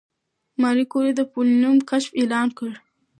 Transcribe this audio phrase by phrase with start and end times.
[0.61, 2.71] ماري کوري د پولونیم کشف اعلان کړ.